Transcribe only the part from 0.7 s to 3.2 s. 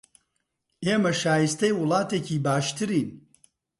ئێمە شایستەی وڵاتێکی باشترین